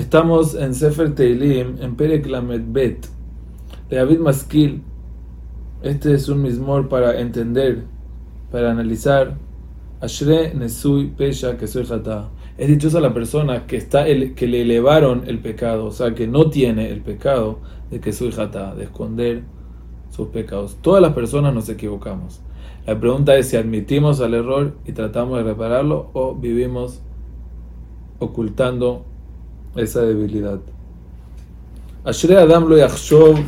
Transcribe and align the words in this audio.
Estamos 0.00 0.54
en 0.54 0.74
Sefer 0.74 1.14
Teilim, 1.14 1.76
en 1.82 1.94
Perek 1.94 2.26
Lamed 2.26 2.62
Bet, 2.68 3.06
de 3.90 3.96
David 3.96 4.20
Maskil. 4.20 4.82
Este 5.82 6.14
es 6.14 6.26
un 6.30 6.40
mismor 6.40 6.88
para 6.88 7.20
entender, 7.20 7.84
para 8.50 8.70
analizar. 8.70 9.36
Ashre 10.00 10.54
Nesui 10.54 11.08
Pesha 11.08 11.58
Jata. 11.58 12.30
Es 12.56 12.68
dichosa 12.68 12.98
la 12.98 13.12
persona 13.12 13.66
que, 13.66 13.76
está 13.76 14.08
el, 14.08 14.34
que 14.34 14.46
le 14.46 14.62
elevaron 14.62 15.24
el 15.26 15.38
pecado, 15.38 15.84
o 15.84 15.90
sea, 15.90 16.14
que 16.14 16.26
no 16.26 16.48
tiene 16.48 16.90
el 16.90 17.02
pecado 17.02 17.58
de 17.90 18.12
soy 18.14 18.32
Jata, 18.32 18.74
de 18.74 18.84
esconder 18.84 19.42
sus 20.08 20.28
pecados. 20.28 20.78
Todas 20.80 21.02
las 21.02 21.12
personas 21.12 21.52
nos 21.52 21.68
equivocamos. 21.68 22.40
La 22.86 22.98
pregunta 22.98 23.36
es 23.36 23.48
si 23.48 23.58
admitimos 23.58 24.22
al 24.22 24.32
error 24.32 24.78
y 24.86 24.92
tratamos 24.92 25.36
de 25.36 25.44
repararlo 25.44 26.08
o 26.14 26.34
vivimos 26.34 27.02
ocultando 28.18 29.04
esa 29.76 30.02
debilidad. 30.02 30.60
Ashre 32.04 32.36
Adam 32.36 32.68
lo 32.68 32.76
yachshov, 32.76 33.38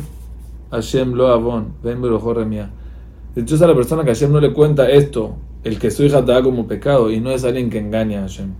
Hashem 0.71 1.13
lo 1.13 1.27
avon, 1.27 1.73
ven 1.83 2.01
remia. 2.35 2.69
Dichosa 3.35 3.67
la 3.67 3.73
persona 3.73 4.03
que 4.03 4.09
Hashem 4.09 4.31
no 4.31 4.39
le 4.39 4.53
cuenta 4.53 4.89
esto, 4.89 5.35
el 5.63 5.79
que 5.79 5.89
su 5.89 6.03
hija 6.03 6.21
da 6.21 6.41
como 6.43 6.67
pecado, 6.67 7.11
y 7.11 7.19
no 7.19 7.31
es 7.31 7.43
alguien 7.43 7.69
que 7.69 7.79
engaña 7.79 8.19
a 8.19 8.21
Hashem. 8.21 8.53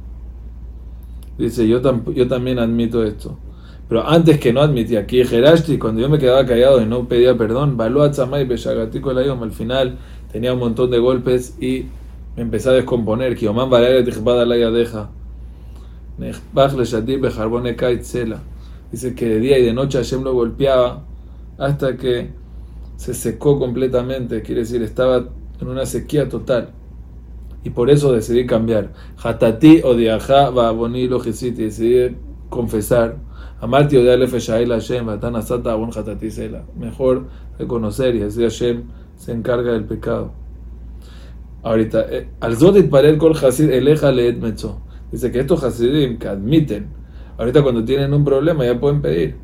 Dice, 1.38 1.68
yo, 1.68 1.82
yo 2.12 2.28
también 2.28 2.60
admito 2.60 3.04
esto. 3.04 3.38
Pero 3.90 4.08
antes 4.08 4.40
que 4.40 4.54
no 4.54 4.62
admitía, 4.62 5.02
aquí 5.02 5.23
Gerashti, 5.23 5.78
cuando 5.78 6.02
yo 6.02 6.09
me 6.09 6.18
quedaba 6.18 6.45
callado 6.45 6.82
y 6.82 6.86
no 6.86 7.08
pedía 7.08 7.38
perdón, 7.38 7.80
al 7.80 9.52
final 9.52 9.98
tenía 10.32 10.54
un 10.54 10.59
montón 10.59 10.90
de 10.90 11.00
golpes 11.00 11.56
y 11.62 11.86
me 12.36 12.42
empecé 12.42 12.70
a 12.70 12.72
descomponer. 12.72 13.36
Kioman 13.36 13.70
la 13.70 14.56
deja. 14.72 15.09
Dice 18.91 19.16
que 19.16 19.27
de 19.27 19.40
día 19.40 19.58
y 19.58 19.66
de 19.66 19.73
noche 19.73 19.98
Hashem 19.98 20.23
lo 20.23 20.34
golpeaba 20.34 21.03
hasta 21.58 21.97
que 21.97 22.30
se 22.97 23.14
secó 23.14 23.58
completamente, 23.59 24.42
quiere 24.42 24.61
decir, 24.61 24.81
estaba 24.81 25.30
en 25.59 25.67
una 25.67 25.86
sequía 25.86 26.30
total. 26.30 26.70
Y 27.64 27.70
por 27.70 27.89
eso 27.89 28.11
decidí 28.11 28.45
cambiar. 28.45 28.92
Hatati 29.22 29.81
o 29.83 29.95
diaja 29.95 30.50
va 30.50 30.72
boni 30.72 31.08
lo 31.08 31.20
decidí 31.20 32.16
confesar. 32.50 33.17
Amarti 33.61 33.95
o 33.98 34.03
de 34.03 34.27
Hashem, 34.27 35.09
hatati 35.09 36.31
sela. 36.31 36.64
Mejor 36.77 37.27
reconocer 37.58 38.16
y 38.16 38.20
decir 38.20 38.44
Hashem 38.44 38.83
se 39.16 39.31
encarga 39.31 39.72
del 39.72 39.86
pecado. 39.86 40.33
Ahorita, 41.64 42.05
eh, 42.09 42.27
al 42.42 42.58
Zodit 42.58 42.94
el 42.94 43.17
kol 43.17 43.38
hasid 43.38 43.70
eleja 43.70 44.11
leet 44.11 44.38
metzo. 44.38 44.81
Dice 45.14 45.31
que 45.31 45.42
estos 45.42 45.64
hasidim 45.64 46.17
que 46.17 46.28
admiten, 46.28 46.88
ahorita 47.38 47.61
cuando 47.61 47.86
tienen 47.86 48.16
un 48.16 48.25
problema 48.25 48.66
ya 48.66 48.80
pueden 48.80 49.00
pedir. 49.00 49.36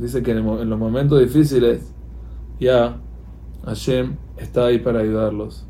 Dice 0.00 0.22
que 0.22 0.30
en 0.30 0.70
los 0.70 0.78
momentos 0.78 1.20
difíciles 1.20 1.92
ya 2.58 2.96
Hashem 3.66 4.16
está 4.38 4.64
ahí 4.64 4.78
para 4.78 5.00
ayudarlos. 5.00 5.66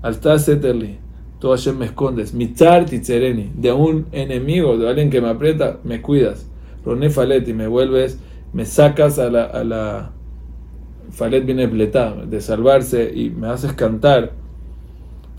Alta 0.00 0.38
seterli, 0.38 1.00
tú 1.40 1.50
Hashem 1.50 1.76
me 1.76 1.86
escondes. 1.86 2.32
Mitzar 2.32 2.86
titzereni, 2.86 3.50
de 3.56 3.72
un 3.72 4.06
enemigo, 4.12 4.78
de 4.78 4.88
alguien 4.88 5.10
que 5.10 5.20
me 5.20 5.30
aprieta, 5.30 5.80
me 5.82 6.00
cuidas. 6.00 6.48
Roné 6.84 7.10
faleti, 7.10 7.52
me 7.52 7.66
vuelves, 7.66 8.20
me 8.52 8.64
sacas 8.64 9.18
a 9.18 9.28
la, 9.28 9.42
a 9.42 9.64
la 9.64 10.12
falet 11.10 11.44
viene 11.44 11.66
de 11.66 12.40
salvarse 12.40 13.12
y 13.12 13.30
me 13.30 13.48
haces 13.48 13.72
cantar 13.72 14.45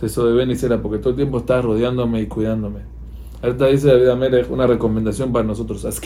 eso 0.02 0.28
de 0.28 0.34
Ben 0.34 0.81
porque 0.81 1.00
todo 1.00 1.12
el 1.12 1.16
tiempo 1.16 1.40
estás 1.40 1.64
rodeándome 1.64 2.22
y 2.22 2.28
cuidándome. 2.28 2.81
Ahorita 3.42 3.67
dice 3.67 3.88
David 3.88 4.08
Amelech 4.08 4.50
una 4.50 4.66
recomendación 4.66 5.31
para 5.31 5.45
nosotros. 5.45 5.84
Yo 5.84 6.02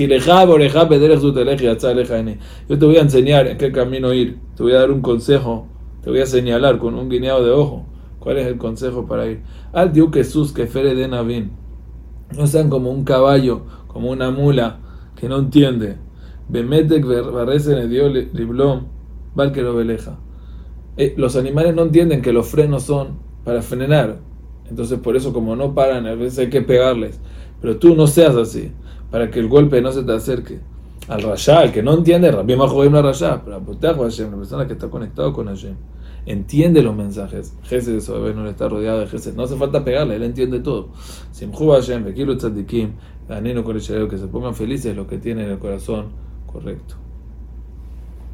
te 2.79 2.85
voy 2.85 2.97
a 2.97 3.01
enseñar 3.01 3.47
en 3.47 3.57
qué 3.57 3.71
camino 3.71 4.13
ir. 4.13 4.37
Te 4.55 4.63
voy 4.63 4.73
a 4.73 4.79
dar 4.79 4.91
un 4.91 5.01
consejo. 5.01 5.67
Te 6.03 6.09
voy 6.09 6.19
a 6.19 6.25
señalar 6.25 6.77
con 6.77 6.95
un 6.95 7.09
guiñado 7.09 7.45
de 7.45 7.51
ojo. 7.51 7.85
¿Cuál 8.19 8.37
es 8.37 8.47
el 8.47 8.57
consejo 8.57 9.07
para 9.07 9.27
ir? 9.27 9.41
Al 9.71 9.93
Dios 9.93 10.09
Jesús 10.13 10.51
que 10.51 10.67
fere 10.67 10.93
de 10.93 11.07
Navin. 11.07 11.51
No 12.37 12.47
sean 12.47 12.69
como 12.69 12.91
un 12.91 13.03
caballo, 13.03 13.63
como 13.87 14.11
una 14.11 14.29
mula 14.29 14.79
que 15.15 15.27
no 15.27 15.39
entiende. 15.39 15.97
Bemetek 16.49 17.05
barresen 17.05 17.89
dio 17.89 18.09
liblom, 18.09 18.87
veleja. 19.35 20.19
Eh, 20.97 21.13
los 21.17 21.35
animales 21.37 21.73
no 21.73 21.83
entienden 21.83 22.21
que 22.21 22.33
los 22.33 22.47
frenos 22.47 22.83
son 22.83 23.30
para 23.43 23.61
frenar. 23.61 24.19
Entonces 24.69 24.99
por 24.99 25.15
eso 25.15 25.33
como 25.33 25.55
no 25.55 25.73
paran, 25.73 26.07
a 26.07 26.15
veces 26.15 26.39
hay 26.39 26.49
que 26.49 26.61
pegarles. 26.61 27.19
Pero 27.59 27.77
tú 27.77 27.95
no 27.95 28.07
seas 28.07 28.35
así, 28.35 28.71
para 29.09 29.29
que 29.29 29.39
el 29.39 29.47
golpe 29.47 29.81
no 29.81 29.91
se 29.91 30.03
te 30.03 30.13
acerque. 30.13 30.59
Al 31.07 31.21
Rasha, 31.21 31.63
el 31.63 31.71
que 31.71 31.83
no 31.83 31.93
entiende, 31.93 32.31
Rabbi 32.31 32.55
Mahoim 32.55 32.93
la 32.93 33.01
Rasha, 33.01 33.41
pero 33.43 33.57
a 33.57 34.03
Hashem, 34.03 34.31
la 34.31 34.37
persona 34.37 34.67
que 34.67 34.73
está 34.73 34.89
conectado 34.89 35.33
con 35.33 35.47
Hashem, 35.47 35.75
entiende 36.25 36.81
los 36.81 36.95
mensajes. 36.95 37.55
Jesús 37.63 38.07
de 38.07 38.33
no 38.33 38.47
está 38.47 38.69
rodeado 38.69 38.99
de 38.99 39.07
Jesús. 39.07 39.33
No 39.35 39.43
hace 39.43 39.55
falta 39.55 39.83
pegarle, 39.83 40.15
él 40.15 40.23
entiende 40.23 40.59
todo. 40.59 40.89
Simchu 41.31 41.71
Hashem, 41.71 42.05
Bekilu 42.05 42.37
Tzadikim, 42.37 42.93
Danino 43.27 43.63
que 43.63 43.79
se 44.17 44.27
pongan 44.27 44.55
felices 44.55 44.95
los 44.95 45.07
que 45.07 45.17
tienen 45.17 45.49
el 45.49 45.59
corazón 45.59 46.09
correcto. 46.45 46.95